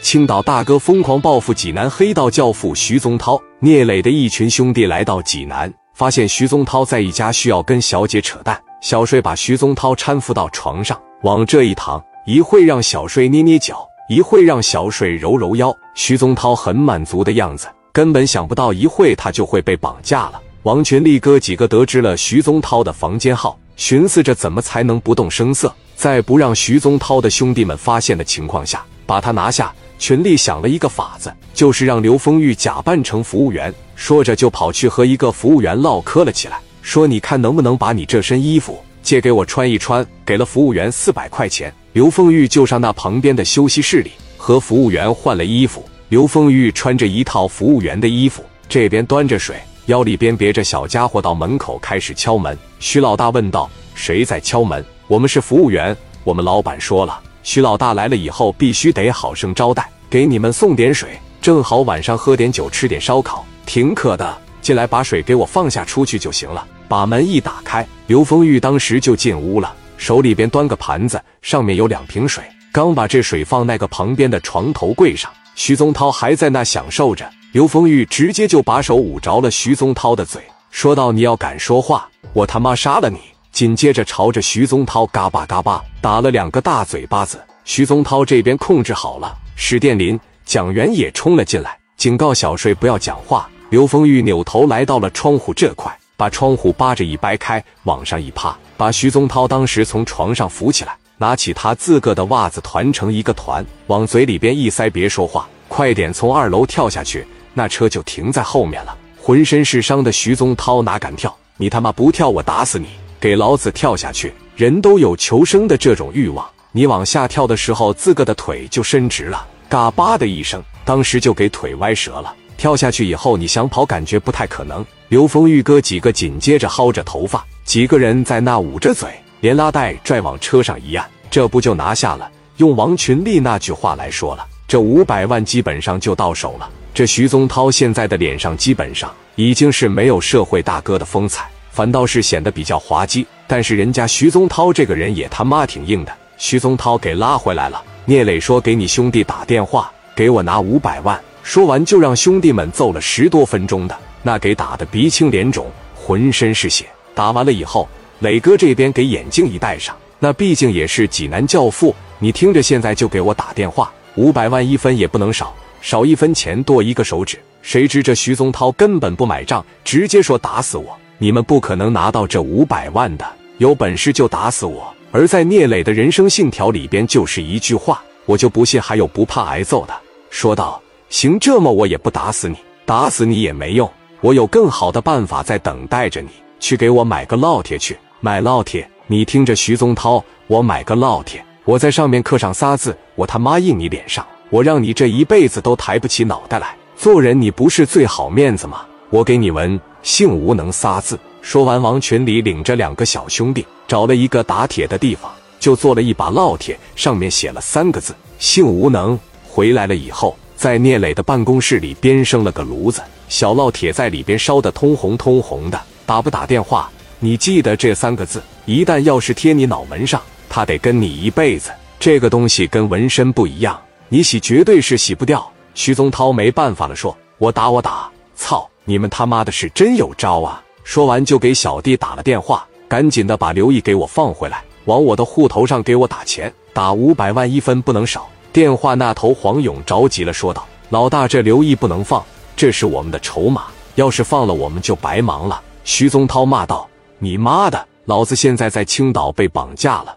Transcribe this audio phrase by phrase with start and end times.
[0.00, 8.60] 青岛大哥疯狂报复济南黑道教父徐宗涛，聂磊的一群兄弟来到济南，发现徐宗涛在一家需要跟小姐扯淡。
[8.80, 15.74] 小帅把徐宗涛搀扶到床上，往这一躺，一会让小帅捏捏脚，一会让小帅揉揉腰。
[15.94, 20.40] 徐宗涛很满足的样子，根本想不到一会他就会被绑架了。
[20.62, 29.74] 王群力哥几个得知了徐宗涛的房间号，寻思着怎么才能不动声色，在不让徐宗涛的兄弟们发现的情况下，把他拿下。
[29.98, 45.84] 群力想了一个法子，就是让刘丰玉假扮成服务员，说着就跑去和一个服务员唠嗑了起来，说：“你看能不能把你这身衣服借给我穿一穿？”给了服务员四百块钱，刘丰玉就上那旁边的休息室里和服务员换了衣服。
[46.08, 49.56] 刘丰玉穿着一套服务员的衣服，这边端着水，
[49.86, 52.56] 腰里边别着小家伙，到门口开始敲门。
[52.78, 61.10] 徐老大问道：“谁在敲门？”“我们是服务员，我们老板说了。”徐老大来了以后，必须得好生招待，给你们送点水，
[61.40, 64.36] 正好晚上喝点酒，吃点烧烤，挺渴的。
[64.60, 66.66] 进来把水给我放下，出去就行了。
[66.88, 75.30] 把门一打开，刘丰玉当时就进屋了，手里边端个盘子，上面有两瓶水，刚把这水放那个旁边的床头柜上。
[75.54, 80.42] 徐宗涛还在那享受着，刘丰玉直接就把手捂着了徐宗涛的嘴，
[80.72, 83.18] 说道：“你要敢说话，我他妈杀了你！”
[83.56, 87.42] 紧接着朝着徐宗涛嘎巴嘎巴打了两个大嘴巴子。
[87.64, 93.48] 徐宗涛这边控制好了，史殿林、蒋元也冲了进来，警告小睡不要讲话。
[93.70, 108.94] 刘丰玉扭头来到了窗户这块，把窗户扒着一掰开，往上一趴，把徐宗涛当时从床上扶起来，拿起他自个的袜子团成一个团，往嘴里边一塞，别说话，快点从二楼跳下去，那车就停在后面了。
[109.18, 111.34] 浑身是伤的徐宗涛哪敢跳？
[111.56, 112.88] 你他妈不跳，我打死你！
[113.20, 114.32] 给老子跳下去！
[114.56, 122.34] 人都有求生的这种欲望，你往下跳的时候，自个的腿就伸直了，嘎巴的一声，当时就给腿歪折了。
[122.56, 124.84] 跳下去以后，你想跑，感觉不太可能。
[125.08, 129.10] 刘丰玉哥几个紧接着薅着头发，几个人在那捂着嘴，
[129.40, 132.30] 连拉带拽往车上一按，这不就拿下了？
[132.56, 136.68] 用王群力那句话来说了，这五百万基本上就到手了。
[136.94, 141.46] 这徐宗涛现在的脸上基本上已经是没有社会大哥的风采。
[141.76, 146.12] 反倒是显得比较滑稽，但是人家徐宗涛这个人也他妈挺硬的。
[146.38, 147.84] 徐宗涛给拉回来了。
[148.06, 156.86] 聂磊说：“给你兄弟打电话，给我拿五百万。”说完就让兄弟们揍了十多分钟的，那给打的鼻青脸肿，浑身是血。
[157.14, 157.86] 打完了以后，
[158.20, 161.94] 磊哥这边给眼镜一戴上，那毕竟也是济南教父。
[162.18, 167.38] 你听着，现在就给我打电话，五百万一分也不能少，少一分钱剁一个手指。
[167.60, 170.96] 谁知这徐宗涛根本不买账，直接说打死我。
[171.18, 173.24] 你们不可能拿到这五百万的，
[173.58, 174.92] 有本事就打死我。
[175.12, 179.94] 而在聂磊的人生信条里边，就是一句话，我就不信还有不怕挨揍的。
[180.28, 183.90] 说道：“行，这么我也不打死你，打死你也没用，
[184.20, 186.28] 我有更好的办法在等待着你。
[186.60, 188.86] 去给我买个烙铁去，买烙铁。
[189.06, 196.76] 你听着，徐宗涛，我买个烙铁，我在上面刻上仨字，我他妈印你脸上，我让你这一辈子都抬不起脑袋来。
[196.94, 198.84] 做人你不是最好面子吗？
[199.08, 201.18] 我给你纹。”姓吴能仨字。
[201.42, 205.28] 说完，王群里领着两个小兄弟找了一个打铁的地方，
[205.58, 209.18] 就做了一把烙铁，上面写了三个字：姓吴能。
[209.48, 215.80] 回来了以后，在聂磊的办公室里边生了个炉子，小烙铁在里边烧得通红通红的。
[216.06, 216.88] 打不打电话？
[217.18, 221.72] 你记得这三个字，一旦要是贴你脑门上，他得跟你一辈子。
[221.98, 223.76] 这个东西跟纹身不一样，
[224.08, 225.44] 你洗绝对是洗不掉。
[225.74, 230.62] 徐宗涛没办法了，说：“我打我打，操！”你们他妈的是真有招啊！
[230.84, 238.28] 说完就给小弟打了电话，赶紧的把刘毅给我放回来，往我的户头上给我打钱，打五百万一分不能少。
[238.52, 242.24] 电话那头黄勇着急了，说道：“老大，这刘毅不能放，
[242.54, 243.64] 这是我们的筹码，
[243.96, 250.16] 要是放了我们就白忙了。”徐宗涛骂道：“你妈的，老子现在在青岛被绑架了，